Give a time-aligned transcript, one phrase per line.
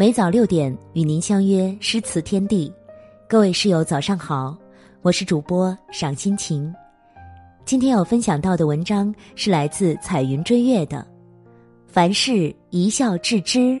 [0.00, 2.72] 每早六点与您相约诗词天地，
[3.26, 4.56] 各位室友早上好，
[5.02, 6.72] 我是主播赏心情。
[7.64, 10.98] 今天要分享到的文章是来自彩云追月的
[11.88, 13.76] 《凡事一笑置之，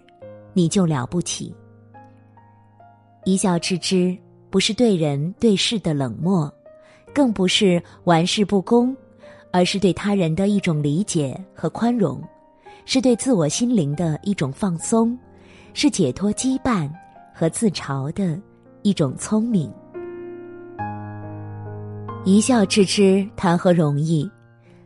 [0.54, 1.54] 你就了不起》。
[3.24, 4.18] 一笑置之，
[4.50, 6.52] 不是对人对事的冷漠，
[7.14, 8.92] 更不是玩世不恭，
[9.52, 12.20] 而是对他人的一种理解和宽容，
[12.86, 15.16] 是对自我心灵的一种放松。
[15.74, 16.90] 是解脱羁绊
[17.34, 18.40] 和自嘲的
[18.82, 19.72] 一种聪明。
[22.24, 24.28] 一笑置之，谈何容易？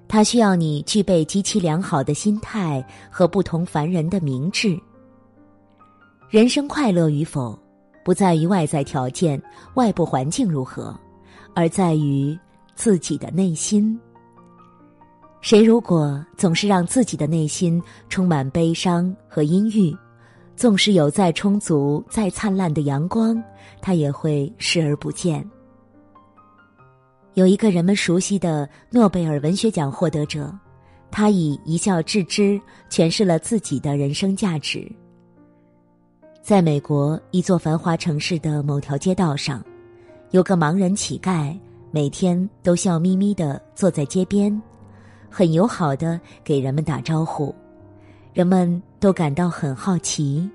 [0.06, 4.78] 它需要你具备极其良好的心态和不同凡人的明智。
[6.28, 7.58] 人生快乐与否，
[8.04, 9.42] 不在于外在条件、
[9.74, 10.94] 外部环境如何，
[11.54, 12.38] 而在于
[12.74, 13.98] 自己的内心。
[15.40, 19.96] 谁如果总是让自己的内心充满悲伤和阴郁？
[20.56, 23.42] 纵使有再充足、再灿烂的阳光，
[23.80, 25.48] 他也会视而不见。
[27.34, 30.52] 有一个人们熟悉的诺贝尔文学奖获得者，
[31.10, 34.86] 他以一笑置之诠释了自己的人生价值。
[36.42, 39.64] 在美国一座繁华城市的某条街道上，
[40.30, 41.56] 有个盲人乞丐，
[41.90, 44.60] 每天都笑眯眯的坐在街边，
[45.30, 47.54] 很友好的给人们打招呼。
[48.34, 50.48] 人们都感到很好奇。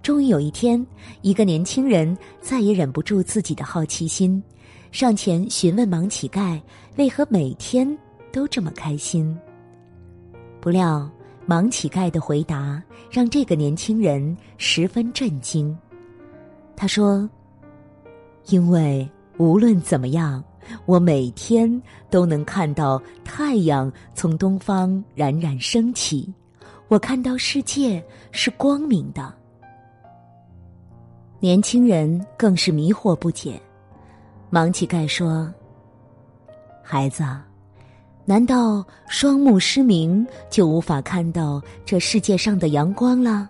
[0.00, 0.86] 终于有一天，
[1.22, 4.40] 一个年轻人再也忍不住自己的好奇心，
[4.92, 6.60] 上前询问盲乞丐
[6.98, 7.98] 为何每天
[8.30, 9.36] 都这么开心。
[10.60, 11.10] 不料，
[11.44, 15.76] 盲乞丐的回答让这个年轻人十分震惊。
[16.76, 17.28] 他说
[18.50, 20.44] ：“因为无论怎么样，
[20.86, 26.32] 我每天都能看到太阳从东方冉冉升起。”
[26.92, 29.32] 我看到世界是光明的，
[31.40, 33.58] 年轻人更是迷惑不解。
[34.50, 35.50] 盲乞丐说
[36.84, 37.24] ：“孩子，
[38.26, 43.48] 难道双目失明就无法看到这世界上的阳光了？”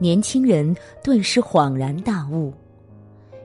[0.00, 2.54] 年轻人顿时恍然大悟：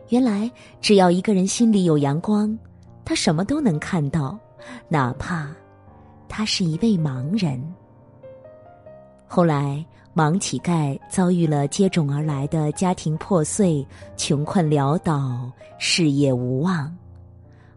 [0.08, 0.50] 原来
[0.80, 2.58] 只要一个人心里有阳光，
[3.04, 4.40] 他什么都能看到，
[4.88, 5.54] 哪怕
[6.30, 7.62] 他是一位盲人。
[9.34, 9.84] 后来，
[10.14, 13.88] 盲乞丐遭遇了接踵而来的家庭破碎、
[14.18, 15.50] 穷困潦倒、
[15.80, 16.94] 事业无望，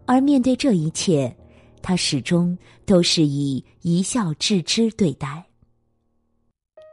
[0.05, 1.33] 而面对这一切，
[1.81, 5.41] 他始终都是以一笑置之对待。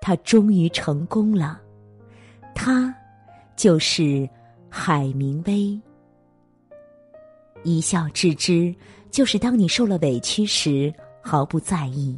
[0.00, 1.60] 他终于成功了，
[2.54, 2.94] 他
[3.56, 4.30] 就是
[4.68, 5.76] 海明威。
[7.64, 8.72] 一笑置之，
[9.10, 12.16] 就是当你受了委屈时毫不在意。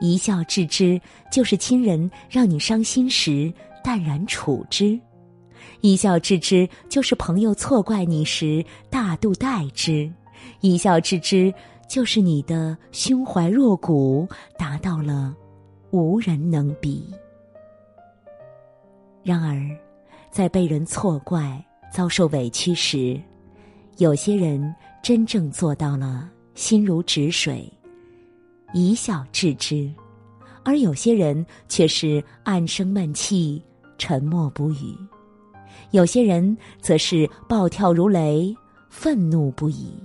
[0.00, 3.52] 一笑置之，就是亲人让你伤心时
[3.82, 4.98] 淡然处之；
[5.80, 10.10] 一笑置之，就是朋友错怪你时大度待之；
[10.60, 11.52] 一笑置之，
[11.88, 15.34] 就是你的胸怀若谷达到了
[15.90, 17.12] 无人能比。
[19.22, 19.58] 然而，
[20.30, 23.20] 在被人错怪、遭受委屈时，
[23.96, 27.72] 有些人真正做到了心如止水。
[28.76, 29.90] 一笑置之，
[30.62, 33.62] 而有些人却是暗生闷气，
[33.96, 34.94] 沉默不语；
[35.92, 38.54] 有些人则是暴跳如雷，
[38.90, 39.98] 愤怒不已。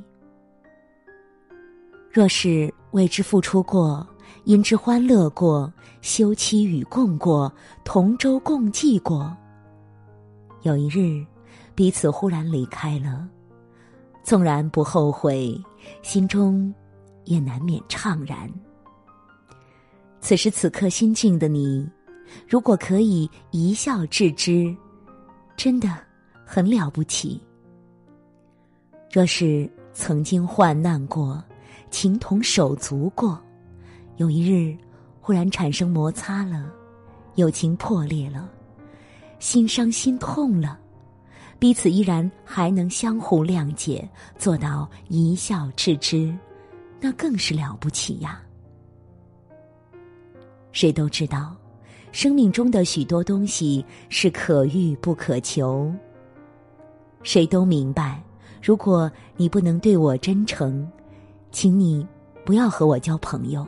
[2.10, 4.08] 若是为之付出过，
[4.46, 7.54] 因之欢乐过，休戚与共过，
[7.84, 9.36] 同舟共济过，
[10.62, 11.26] 有一日，
[11.76, 13.28] 彼此忽然离开了，
[14.24, 15.62] 纵然不后悔，
[16.02, 16.74] 心中。
[17.26, 18.52] 也难免怅然。
[20.20, 21.90] 此时此刻心境的你，
[22.48, 24.76] 如果可以一笑置之，
[25.58, 25.98] 真的
[26.46, 27.42] 很了不起。
[29.12, 31.44] 若是曾经患难过，
[31.90, 33.42] 情同手足过，
[34.18, 34.78] 有一日
[35.20, 36.72] 忽然产生摩擦了，
[37.36, 38.50] 友情破裂了，
[39.40, 40.80] 心伤心痛了，
[41.60, 44.08] 彼此依然还能相互谅解，
[44.38, 46.34] 做到一笑置之。
[47.02, 48.40] 那更是了不起呀！
[50.72, 51.56] 谁都知道，
[52.12, 55.92] 生命中的许多东西是可遇不可求。
[57.24, 58.24] 谁都明白，
[58.62, 60.88] 如果你不能对我真诚，
[61.52, 62.08] 请你
[62.46, 63.66] 不要和我交朋友；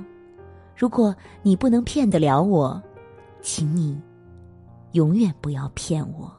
[0.77, 2.81] 如果你不能骗得了我，
[3.41, 3.99] 请你
[4.91, 6.31] 永远不要骗我；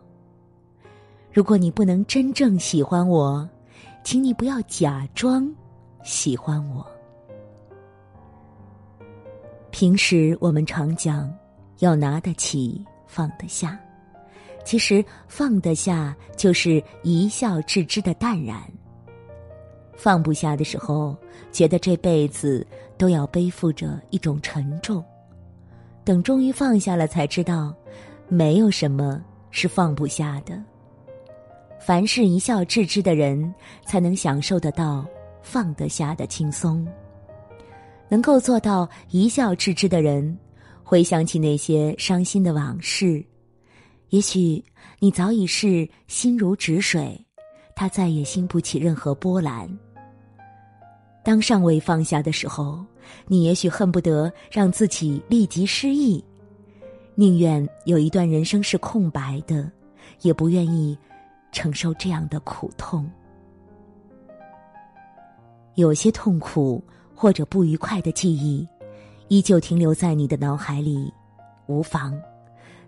[1.32, 3.48] 如果你不能真正喜欢我，
[4.04, 5.52] 请你不要假装。
[6.04, 6.86] 喜欢我。
[9.70, 11.32] 平时我们常讲，
[11.80, 13.76] 要拿得起，放得下。
[14.64, 18.56] 其实放得下就是一笑置之的淡然。
[19.96, 21.16] 放不下的时候，
[21.50, 22.66] 觉得这辈子
[22.96, 25.04] 都要背负着一种沉重。
[26.04, 27.74] 等终于放下了，才知道，
[28.28, 30.62] 没有什么是放不下的。
[31.80, 33.54] 凡事一笑置之的人，
[33.86, 35.04] 才能享受得到
[35.44, 36.84] 放得下的轻松。
[38.08, 40.36] 能够做到一笑置之的人，
[40.82, 43.24] 回想起那些伤心的往事。
[44.08, 44.62] 也许
[44.98, 47.18] 你早已是心如止水，
[47.76, 49.68] 他再也兴不起任何波澜。
[51.24, 52.84] 当尚未放下的时候，
[53.26, 56.22] 你也许恨不得让自己立即失忆，
[57.14, 59.70] 宁愿有一段人生是空白的，
[60.20, 60.96] 也不愿意
[61.50, 63.10] 承受这样的苦痛。
[65.74, 66.82] 有些痛苦
[67.14, 68.66] 或者不愉快的记忆，
[69.28, 71.12] 依旧停留在你的脑海里，
[71.66, 72.14] 无妨。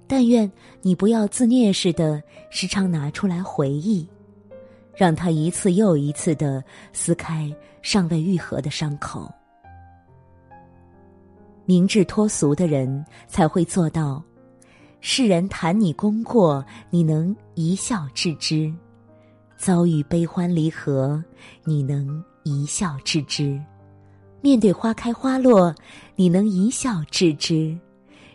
[0.07, 0.51] 但愿
[0.83, 4.09] 你不要自虐似的时常拿出来回忆，
[4.95, 6.63] 让他一次又一次的
[6.93, 7.53] 撕开
[7.83, 9.29] 尚未愈合的伤口。
[11.65, 14.23] 明智脱俗的人才会做到：
[15.01, 18.73] 世人谈你功过，你能一笑置之；
[19.57, 21.21] 遭遇悲欢离合，
[21.65, 23.61] 你能一笑置之；
[24.41, 25.75] 面对花开花落，
[26.15, 27.77] 你能一笑置之。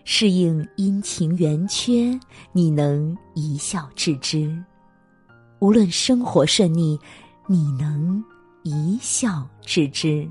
[0.04, 2.20] 适应阴晴圆缺，
[2.52, 4.54] 你能一笑置之；
[5.60, 7.00] 无论生活顺逆，
[7.48, 8.22] 你能
[8.64, 10.28] 一笑置之。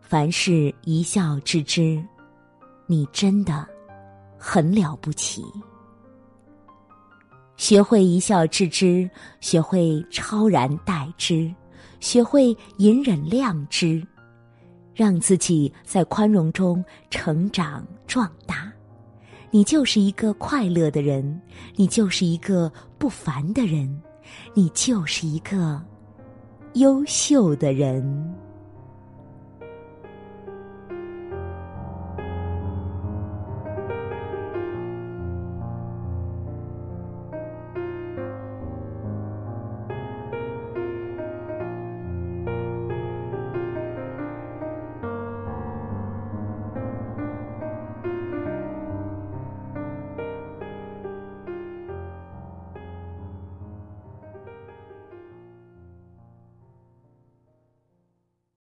[0.00, 2.04] 凡事一笑置之，
[2.88, 3.64] 你真的
[4.36, 5.44] 很了不起。
[7.56, 9.08] 学会一笑置之，
[9.38, 11.54] 学会超然待之，
[12.02, 14.06] 学会隐忍谅之。
[14.94, 18.70] 让自己在宽容中成长壮大，
[19.50, 21.40] 你就是一个快乐的人，
[21.76, 24.02] 你就是一个不凡的人，
[24.52, 25.82] 你就是一个
[26.74, 28.34] 优秀的人。